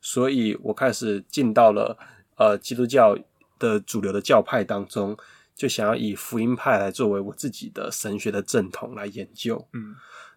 [0.01, 1.99] 所以我开始进到了
[2.37, 3.17] 呃基督教
[3.59, 5.17] 的主流的教派当中。
[5.57, 9.69] 就想要以福音派来作为我自己的神学的正统来研究。
[9.73, 9.95] 嗯，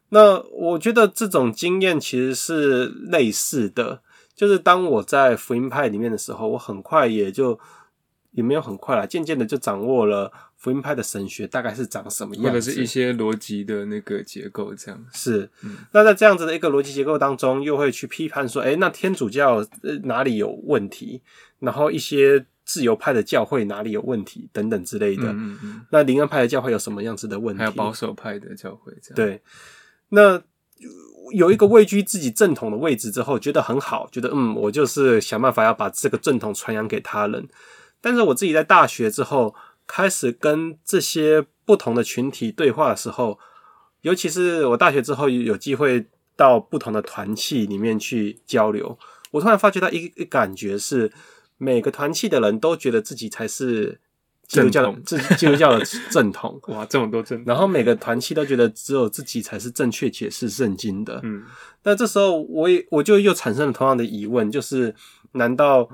[0.09, 4.03] 那我觉得这种经验其实是类似的，
[4.35, 7.59] 就是当我在福音派里面的时候，我很快也就
[8.29, 15.05] 也没有很快啦，渐渐的就掌握了福音派的神学大概是长什么样子，或者是一些逻辑的那个结构这样。
[15.13, 19.65] 是，嗯，那在这样子的一个逻辑结构当中，又会去批判说，诶、欸，那天主教
[20.03, 21.21] 哪里有问题？
[21.59, 22.45] 然后一些。
[22.69, 27.59] 自由派的教会哪里有问题等等之类的，嗯嗯嗯，那灵恩派的教会有什么样子的问题？
[27.59, 29.15] 还有保守派的教会这样。
[29.15, 29.41] 对，
[30.09, 30.41] 那
[31.31, 37.47] 有一个位居自己正统的位置之后，觉得很好，觉得嗯，我就是想办法要把这个正统传扬给他人。
[38.01, 39.55] 但是我自己在大学之后，
[39.87, 43.39] 开始跟这些不同的群体对话的时候，
[44.01, 48.99] 尤其是我大学之后有机会到不同的团契里面去交流，
[49.31, 51.11] 我突然发觉到一个感觉是。
[51.59, 53.99] 每个团契的人都觉得自己才是
[54.45, 56.61] 基督教，自基督教的 正统。
[56.69, 57.45] 哇，这么多正统！
[57.47, 61.19] 然后每个团契都觉得只有自己才是正确解释圣经的。
[61.23, 61.43] 嗯，
[61.81, 64.93] 那这时候我也我就又产生了同样的疑问，就是
[65.31, 65.89] 难道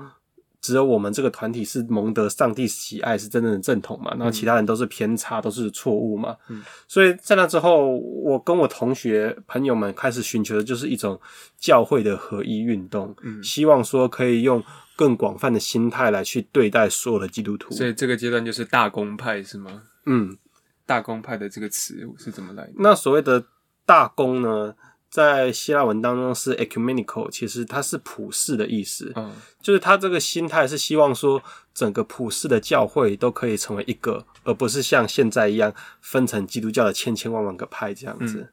[0.64, 4.10] 只有我们这个团体是蒙得上帝喜爱，是真正的正统嘛？
[4.12, 6.34] 然后其他人都是偏差，都是错误嘛？
[6.48, 11.20] 嗯，所以在那之后，我跟我同学朋友们开始寻求的就是一种
[11.58, 13.14] 教会的合一运动。
[13.22, 14.64] 嗯，希望说可以用。
[14.96, 19.82] 更广泛的心态来去对待所有的基督徒，所以这个阶段就是大公派是吗？
[20.06, 20.38] 嗯，
[20.86, 22.72] 大公派的这个词是怎么来的？
[22.76, 23.44] 那所谓的
[23.84, 24.72] 大公呢，
[25.14, 29.12] 在希腊文当中是 ecumenical，其实它是普世的意思。
[29.14, 29.30] 嗯，
[29.62, 31.40] 就是他这个心态是希望说
[31.72, 38.40] 整个普世的教会都可以成为一个，而不是像现在一样分成基督教的千千万万个派这样子。
[38.40, 38.48] 嗯，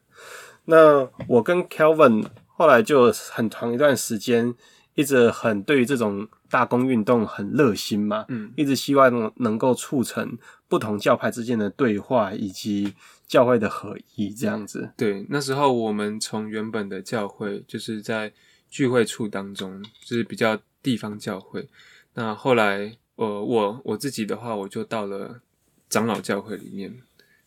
[0.66, 4.54] 那我跟 Kelvin 后来就很长一段时间。
[4.94, 10.36] 一直很对于这种大公运动很热心嘛，嗯，一直希望能够促成
[10.68, 12.92] 不同教派之间的对话以及
[13.32, 14.92] 教会的合一这样子。
[14.94, 18.30] 对，那时候我们从原本的教会就是在
[18.68, 21.66] 聚会处当中，就是比较地方教会。
[22.12, 25.40] 那后来，呃，我我自己的话，我就到了
[25.88, 26.94] 长老教会里面。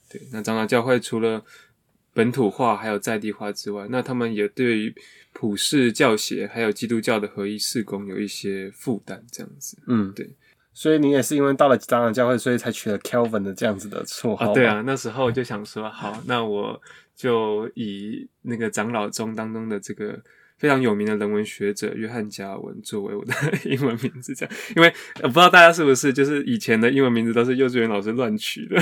[0.09, 1.45] 对，那长老教会除了
[2.15, 4.95] 本土化还有在地化之外，那他们也对于
[5.33, 9.77] 普世教协还有基督教的合一事工有一些负担，这样子。
[9.85, 10.27] 嗯，对。
[10.75, 14.51] 所以你也是因为到了长老教会，所以才取了 Kelvin 的这样子的绰号。
[14.51, 16.79] 啊，对啊，那时候就想说，好，那我
[17.15, 20.21] 就以那个长老中当中的这个。
[20.57, 23.33] 非常有名的人文学者约翰加尔文作为我的
[23.69, 28.81] 英文名字，这样，因为我不知道大家是不是就是以前的英文名字都是幼稚园老师乱取的，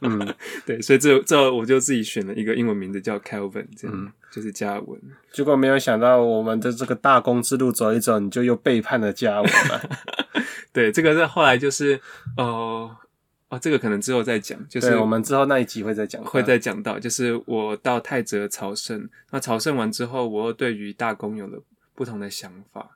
[0.00, 3.94] 嗯， 对，所以这这我就自己选了一个英文名字叫 Kelvin，这样。
[3.94, 4.98] 嗯，就是加尔文。
[5.30, 9.90] 结果没有想到，我们的这个大公之路走一走，你就又背叛了加尔文了。
[10.72, 12.00] 对，这个是后来就是
[12.36, 12.96] 哦哦、
[13.50, 21.62] 呃，这个可能之后再讲，就是我们之后那一集会再讲，会再讲到，就是我到泰泽朝圣，那朝圣完之后，我又对于大公有了
[21.94, 22.90] 不同的想法。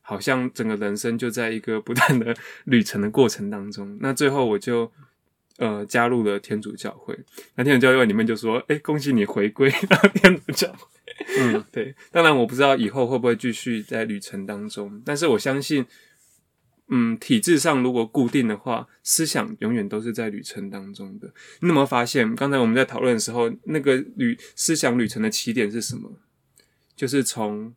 [0.00, 4.90] 好像整个人生就在一个不断的旅程的过程当中，那最后我就
[5.58, 7.14] 呃加入了天主教会。
[7.56, 10.78] 那天主教会里面就说：“哎，恭喜你回归到天主教会。”
[11.38, 11.94] 嗯， 对。
[12.10, 15.84] 当然我不知道以后会不会继续在旅程当中，但是我相信，
[16.88, 21.32] 嗯，体制上如果固定的话，思想永远都是在旅程当中的。
[21.60, 26.10] 你有没有发现，刚才我们在讨论的时候，那个旅思想旅程的起点是什么？
[26.96, 27.74] 就是从。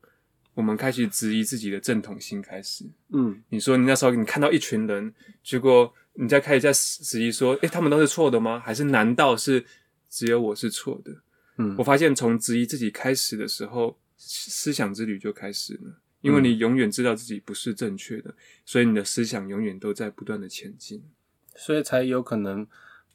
[0.54, 2.84] 我们开始质疑自己的正统性，开始。
[3.13, 8.60] 嗯，你说你那时候你看到一群人，结果你再开始在质疑说，诶，他们都是错的吗？
[8.60, 9.63] 还是难道是
[10.10, 11.12] 只有我是错的？
[11.58, 16.02] 嗯，我发现从质疑自己开始的时候，思想之旅就开始了。
[16.22, 18.34] 因为你永远知道自己不是正确的，
[18.66, 21.04] 所以你的思想永远都在不断的前进，
[21.56, 22.66] 所以才有可能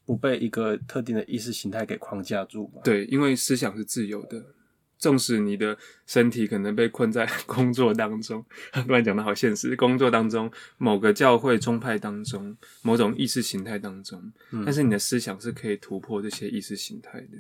[0.05, 2.83] 不被一个特定的意识形态给框架住嘛。
[2.85, 4.45] 对，因为思想是自由的。
[4.99, 8.43] 纵使你的身体可能被困在 工作当中，
[8.73, 17.37] 突然讲的好现实，工作当中某个教会宗派当中某种意识形态当中，嗯，但是你的思想是可以突破这些意识形态的。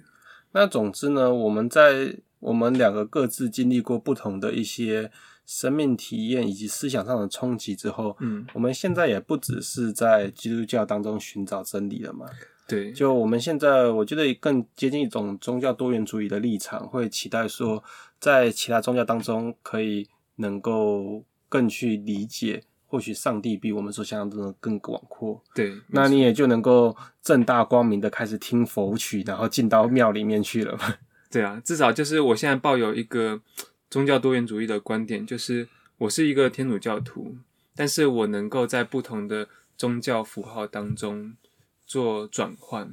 [0.52, 5.10] 那总之呢，我们在我们两个各自经历过不同的一些
[5.46, 12.26] 生命体验以及思想上的冲击之后，嗯，我们现在也不只是在基督教当中寻找真理了嘛。
[12.68, 17.82] 对，就我们现在，我觉得更接近一种宗教多元主义的立场，会期待说，
[18.18, 25.40] 在其他宗教当中，可以能够更去理解，或许上帝比我们所想象中的更广阔。
[25.54, 30.92] 对，那你也就能够正大光明的开始听佛曲，然后进到庙里面去了嘛。
[31.30, 33.40] 对啊，至少就是我现在抱有一个
[33.90, 35.68] 宗教多元主义的观点，就是
[35.98, 37.36] 我是一个天主教徒，
[37.74, 41.36] 但是我能够在不同的宗教符号当中。
[41.88, 42.92] 做转换，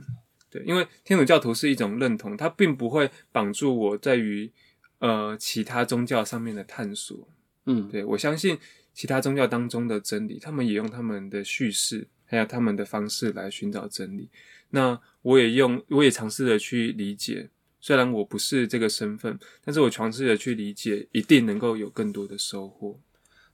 [0.51, 4.51] 对，因为天主教徒是一种认同，它并不会绑住我在于
[4.99, 7.27] 呃其他宗教上面的探索。
[7.65, 8.59] 嗯，对，我相信
[8.93, 14.29] 其他宗教当中的真理，他们也用他们的叙事，还有他们的方式来寻找真理。
[14.69, 17.49] 那我也用，我也尝试着去理解，
[17.83, 22.97] 虽然我不是这个身份，但是我尝试着去理解，一定能够有更多的收获。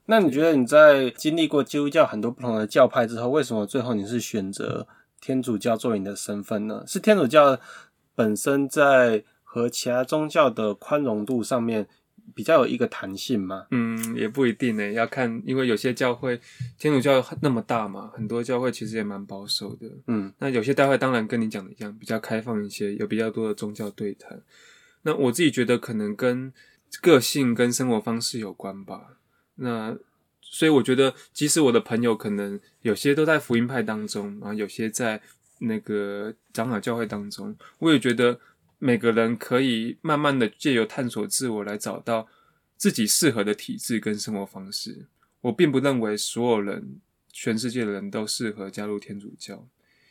[0.06, 4.88] 那你觉得你在经历过基督教很多不同的教派之后，为什么最后你是选择
[5.20, 6.84] 天主教作为你的身份呢？
[6.86, 7.60] 是天主教
[8.14, 11.88] 本身在和其他宗教的宽容度上面
[12.36, 13.66] 比较有一个弹性吗？
[13.72, 16.40] 嗯，也不一定呢，要看，因为有些教会
[16.78, 19.88] 天主教那么大嘛，很多教会其实也蛮保守的。
[20.08, 24.42] 嗯，那有些教会当然跟你讲的一样，比较开放一些，有比较多的宗教对谈。
[25.04, 26.52] 那我自己觉得可能跟
[27.02, 29.18] 个性跟生活方式有关吧。
[29.56, 29.98] 那
[30.42, 35.22] 所以我觉得，即使我的朋友可能有些都在福音派当中，然后有些在
[35.60, 38.40] 那个长老教会当中，我也觉得
[38.80, 42.28] 每个人可以慢慢的借由探索自我来找到
[42.76, 45.06] 自己适合的体质跟生活方式。
[45.42, 47.00] 我并不认为所有人，
[47.32, 49.68] 全世界的人都适合加入天主教，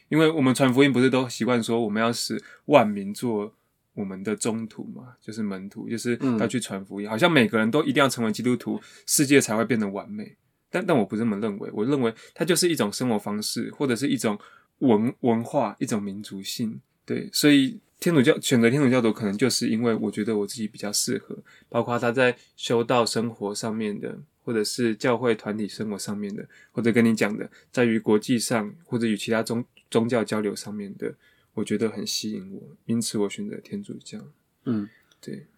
[0.09, 3.55] 因为我们传福音不是都习惯说我们要使万民做。
[3.95, 7.09] 我们的宗徒嘛，就是门徒，就是要去传福音。
[7.09, 10.37] 嗯、好像每个人都一定要成为基督徒，世界才会变得完美。
[10.71, 14.39] 但但我不这么认为，我认为它就是一种生活方式，或者是一种
[14.79, 16.81] 文文化，一种民族性。
[17.05, 21.37] 对，所以天主教选择天主教徒，可能就是因为我觉得我自己比较适合，
[21.69, 31.15] 包括他在修道生活上面的，或者是教会团体生活上面的，或者跟你讲的，在于国际上或者与其他宗宗教交流上面的。
[31.55, 34.17] 我觉得很吸引我，因此我选择天主教。
[34.65, 34.89] 嗯，
[35.21, 35.49] 对。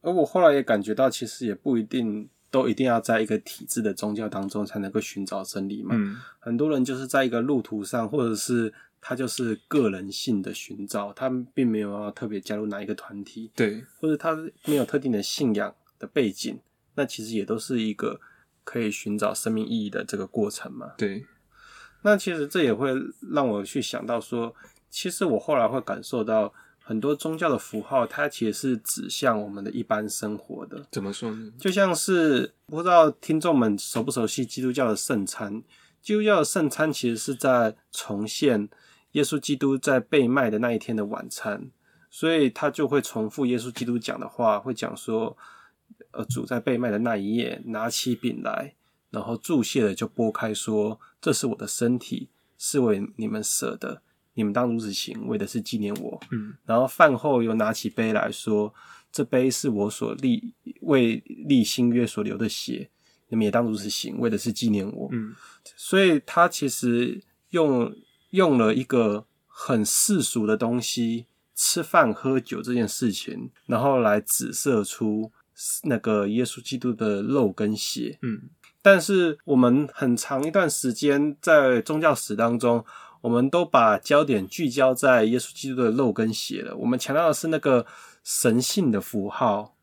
[0.00, 5.94] 而我后来也感觉到，其实也不一定都一定要在一个体制的宗教当中才能够寻找真理嘛。
[5.96, 8.74] 嗯，很多人就是在一个路途上，或者是
[9.06, 13.50] 他就是个人性的寻找，他并没有要特别加入哪一个团体。
[13.54, 16.58] 对，或者他没有特定的信仰的背景，
[16.94, 18.18] 那其实也都是一个
[18.64, 20.94] 可以寻找生命意义的这个过程嘛。
[20.96, 21.26] 对。
[22.00, 22.94] 那其实这也会
[23.30, 24.54] 让我去想到说。
[24.88, 30.86] 其实我后来会感受到，很多宗教的符号，它其实是指向我们的一般生活的。
[30.92, 31.52] 怎么说呢？
[31.58, 35.64] 就像是不知道听众们熟不熟悉基督教的圣餐？
[36.00, 38.68] 基督教的圣餐其实是在重现
[39.14, 41.70] 耶稣基督在被卖的那一天的晚餐，
[42.10, 45.36] 所以他就会重复耶稣基督讲的话，会讲说：
[46.12, 48.74] 呃，主在被卖的那一夜，拿起饼来，
[49.10, 54.02] 然后注谢了就拨开，说：这是我的身体，是为你们舍的。
[54.36, 56.20] 你们当如此行，为的是纪念我。
[56.32, 58.74] 嗯，然后饭后又拿起杯来说
[59.12, 62.90] ：“这杯是我所立为立新约所流的血，
[63.28, 65.08] 你们也当如此行，为的是纪念我。
[65.12, 65.32] 嗯，
[65.76, 67.94] 所以他其实用
[68.34, 75.30] 用了一个很世俗的东西，吃饭喝酒这件事情，然后来指涉出
[75.84, 78.18] 那个耶稣基督的肉跟血。
[78.22, 78.50] 嗯，
[78.82, 82.84] 但是我们很长一段时间在宗教史当中。
[83.24, 86.76] 我们都把焦点聚焦在耶稣基督的肉跟血了。
[86.76, 87.86] 我们强调的是那个
[88.22, 89.74] 神性的符号，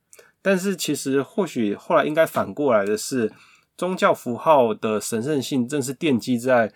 [0.43, 3.34] 但是其实或许后来应该反过来的是，
[3.76, 6.72] 宗教符号的神圣性正是奠基在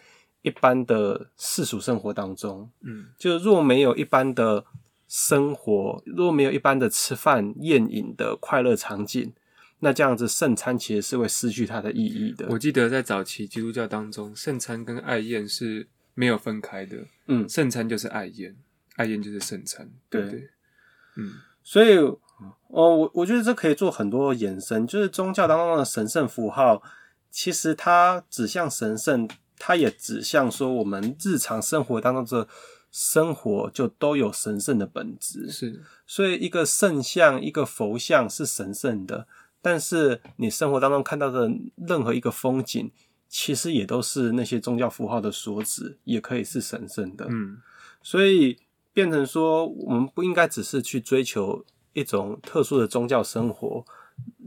[0.46, 2.70] 一般的世俗生活当中。
[2.82, 4.64] 嗯，就若没有一般的
[5.08, 9.34] 生活，若没有一般的吃饭宴饮的快乐场景，
[9.80, 12.48] 那这样子圣餐其实是会失去它的意义的。
[12.50, 15.88] 我记得在早期基督教当中，圣餐跟爱宴是。
[16.18, 16.96] 没有分开的，
[17.28, 18.56] 嗯，圣餐就是爱宴，
[18.96, 20.50] 爱宴就是圣餐，对对，对，
[21.18, 22.16] 嗯，所以，哦，
[22.70, 26.82] 我我觉得这可以做很多延伸，就是宗教当中的神圣符号，
[27.30, 29.28] 其实它指向神圣，
[29.58, 32.48] 它也指向说我们日常生活当中的
[32.92, 39.28] 生活就都有神圣的本质，是，所以一个圣像、一个佛像是神圣的，
[39.62, 42.92] 但是你生活当中看到的任何一个风景。
[43.28, 47.26] 其实也都是那些宗教符号的所指，也可以是神圣的。
[47.28, 47.58] 嗯，
[48.02, 48.58] 所以
[48.94, 53.84] 变成说，我们不应该只是去追求一种特殊的宗教生活，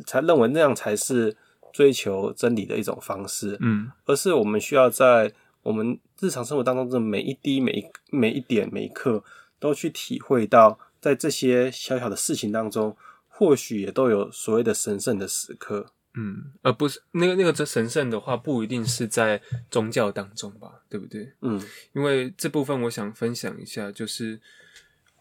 [0.07, 1.37] 才认为那样才是
[1.73, 3.57] 追求真理的一种方式。
[3.61, 9.23] 嗯，而是我们需要在我们日常生活当中的每一滴、每一每一点、每一刻，
[9.59, 12.97] 都去体会到，在这些小小的事情当中，
[13.27, 15.93] 或许也都有所谓的神圣的时刻。
[16.15, 19.41] 嗯，而不是那个那个这神圣的话，不一定是在
[19.71, 21.33] 宗教当中吧，对不对？
[21.43, 21.61] 嗯，
[21.93, 24.41] 因为这部分我想分享一下，就是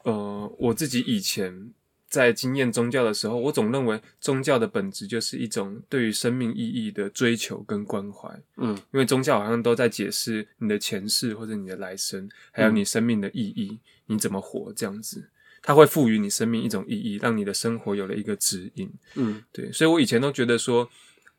[0.03, 1.71] 呃，我自己以前
[2.17, 8.27] 在经验宗教的时候，我总认为宗教的本质就是一种对于生命意义的追求跟关怀。
[8.55, 15.29] 嗯，因为宗教好像都在解释你的前世或者你的来生，还有你生命的意义，你怎么活这样子。
[15.61, 18.91] 它会赋予你生命一种意义，让你的生活有了一个指引。
[19.13, 20.89] 嗯，对，所以我以前都觉得说，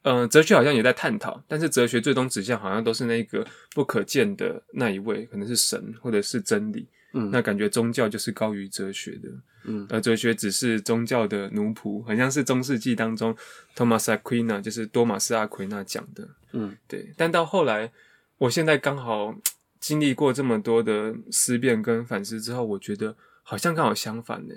[0.02, 6.86] 嗯、呃，哲学好像也在探讨，但是哲学最终指向好像都是那个不可见的那一位，可能是神或者是真理。
[7.14, 9.28] 嗯，那感觉宗教就是高于哲学的。
[9.64, 13.36] 嗯，而哲学只是宗教的奴仆，好像是中世纪当中
[13.74, 16.28] 托马斯阿奎那，就是多马斯阿奎那讲的。
[16.52, 17.12] 嗯，对。
[17.16, 17.92] 但到后来，
[18.38, 19.34] 我现在刚好
[19.78, 23.16] 经历过这么多的思辨跟反思之后，我觉得。
[23.50, 24.54] 好像刚好相反呢，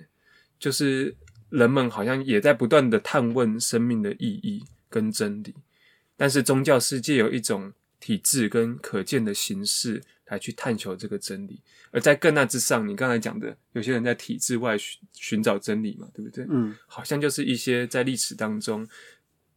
[0.59, 1.15] 就是
[1.49, 5.55] 人们好像也在不断的探问生命的意义跟真理，
[6.17, 7.71] 但是宗教世界有一种
[8.01, 11.61] 体制跟可见的形式来去探求这个真理，
[11.91, 16.45] 而在更那之上，你刚才讲的，有些人在体制外寻寻找真理嘛，对不对？
[16.49, 18.87] 嗯，好像就是一些在历史当中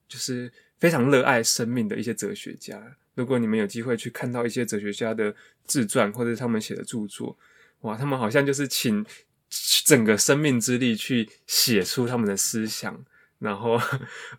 [0.09, 2.97] 就是非常热爱生命的一些哲学家。
[3.15, 5.33] 如果你们有机会去看到一些哲学家的
[5.65, 7.39] 自传或者是他们写的著作。
[7.83, 9.07] 哇，他们好像就是请
[9.85, 13.05] 整个生命之力去写出他们的思想，
[13.39, 13.79] 然后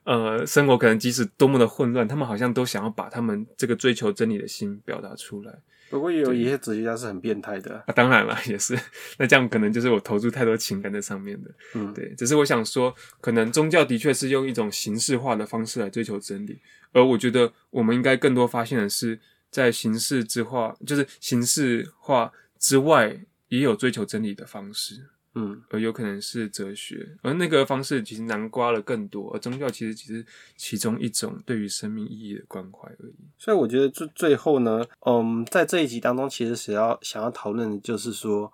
[0.04, 5.60] 呃，生活可能即使多么的混乱，他们好像都想要把他们这个追求真理的心表达出来。
[5.90, 8.78] 不过也有一些哲学家是很变态的啊，当然了，也是。
[9.18, 11.52] 那这样可能就是我投注太多情感在上面的。
[11.74, 12.14] 嗯，对。
[12.16, 16.60] 只是我想说，可能宗教的确是用一种形式化的方式来追求真理，
[16.92, 19.20] 而我觉得我们应该更多发现的是，
[19.50, 23.20] 在形式之化，就是形式化之外。
[23.50, 25.06] 也有追求真理的方式，
[25.38, 30.26] 嗯，而有可能是哲学，而那个方式其实囊括了更多，而宗教其实只是
[30.56, 33.16] 其中一种对于生命意义的关怀而已。
[33.38, 38.52] 所以我觉得最最后呢，嗯，在这一集当中，其实想要想要讨论的就是说，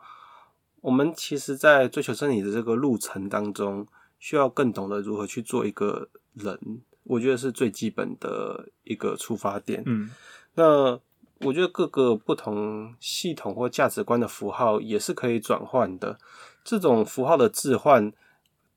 [0.82, 6.60] 我们其实，在追求真理的这个路程当中，需要更懂得如何去做一个人，
[7.04, 9.84] 我觉得是最基本的一个出发点。
[9.86, 10.10] 嗯，
[10.56, 11.00] 那。
[11.44, 16.20] 我觉得各个不同系统或价值观的符号也是可以转换的。
[16.64, 18.12] 这种符号的置换，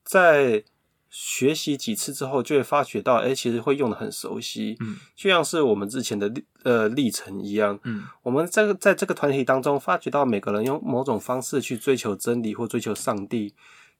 [0.03, 0.63] 在
[1.09, 4.75] 学习几次之后，就会发觉到，哎，其实会用的很熟悉。
[4.81, 6.31] 嗯，就像是我们之前的
[6.63, 7.79] 呃历程一样。
[7.83, 13.53] 嗯，我们这个在这个团体当中，发觉到每个人用某种方式去追求真理或追求上帝，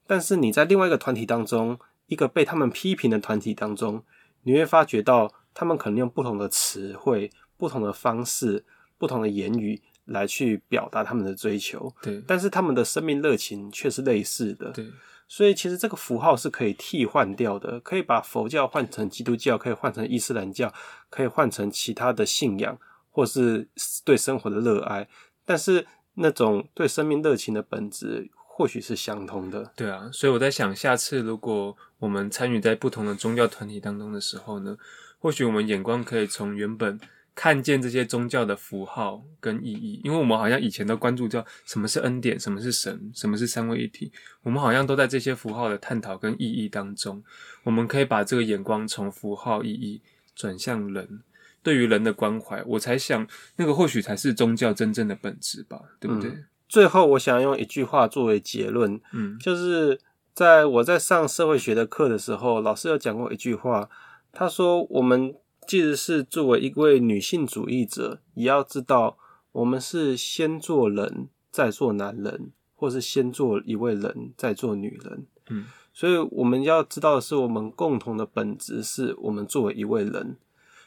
[0.06, 4.04] 但是你在另外一个团体当中，一个被他们批评的团体当中，
[4.42, 7.30] 你会发觉到他们可能用不同的词汇。
[7.58, 8.66] 不同的方式、
[8.98, 14.86] 不同的言语来去表达他们的追求，对，但是他们的生命热情却是类似的，对，
[15.28, 20.72] 所以其实这个符号是可以替换掉的，可以把佛教换成基督教，可以换成伊斯兰教，
[21.10, 22.78] 可以换成其他的信仰，
[23.10, 23.68] 或是
[24.04, 25.08] 对生活的热爱，
[25.44, 29.72] 但是那种对生命热情的本质，或许是相同的。
[29.74, 34.76] 对啊，所以我在想，下次如果我们参与在不同的宗教团体当中的时候呢，
[35.18, 36.98] 或许我们眼光可以从原本
[37.36, 44.10] 看见这些宗教的符号跟意义，因为我们好像以前都关注叫什么是恩典，什么是神，什么是三位一体，
[44.42, 47.22] 我们好像都在这些符号的探讨跟意义当中，
[47.62, 50.00] 我们可以把这个眼光从符号意义
[50.34, 51.20] 转向人。
[51.62, 53.26] 对于人的关怀，我才想，
[53.56, 56.30] 那个或许才是宗教真正的本质吧，对不对？
[56.30, 60.00] 嗯，最后，我想用一句话作为结论，嗯，就是
[60.32, 63.90] 在我在上社会学的课的时候，老师有讲过一句话，
[64.30, 65.34] 他说：“我们
[65.66, 69.18] 即使是作为一位女性主义者，也要知道，
[69.52, 80.36] 我们是先做人，再做男人，或是先做一位人，再做女人。”嗯，所以我们要知道的是，我们共同的本质是我们作为一位人，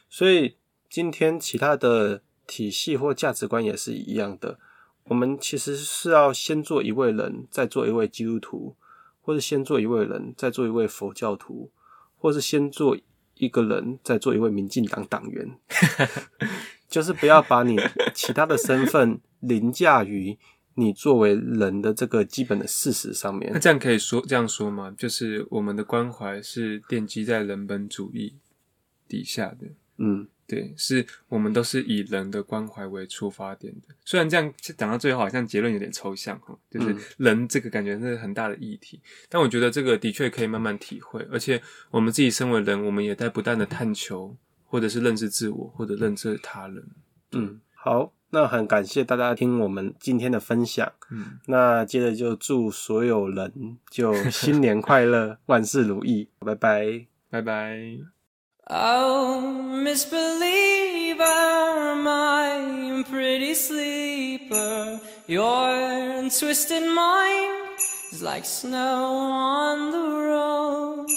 [0.08, 0.56] 所以。
[0.92, 4.58] 今天其他的体系或价值观也是一样的。
[5.04, 8.74] 我们其实是要先做一位人，再做一位基督徒，
[9.22, 11.70] 或是先做一位人，再做一位佛教徒，
[12.18, 12.98] 或是先做
[13.40, 15.50] 一个人，在做一位民进党党员。
[16.88, 17.76] 就是不要把你
[18.14, 20.36] 其他的身份凌驾于
[20.74, 23.50] 你作为人的这个基本的事实上面。
[23.52, 24.94] 那这样可以说这样说吗？
[24.96, 28.34] 就是我们的关怀是奠基在人本主义
[29.08, 29.68] 底下的。
[29.98, 30.28] 嗯。
[30.50, 33.94] 对，是我们都是以人的关怀为出发点的。
[34.04, 39.00] 虽然这样讲到最后，好像结论有点抽象哈，就是人这个感觉是很大的议题。
[39.28, 46.84] 但我觉得这个的确可以慢慢体会，而且我们自己身为人，我们也在不断的探求，或者是认识自我，或者认识他人。
[47.30, 50.92] 嗯，好，那很感谢大家听我们今天的分享。
[51.12, 58.19] 嗯，那接着就祝所有人就新年快乐， 万事如意，拜拜，拜拜。
[58.72, 59.40] Oh,
[59.82, 61.24] misbeliever,
[61.96, 67.80] my pretty sleeper, your twisted mind
[68.12, 71.08] is like snow on the road.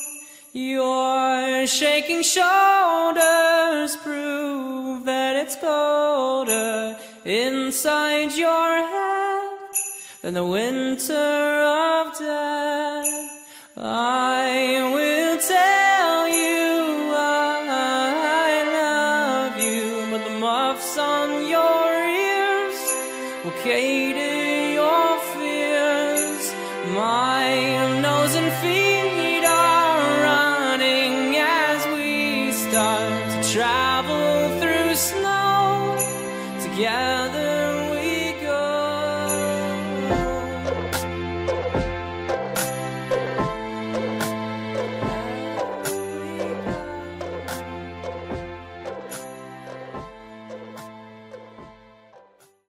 [0.53, 9.59] Your shaking shoulders prove that it's colder inside your head
[10.23, 13.29] than the winter of death.
[13.77, 15.12] I will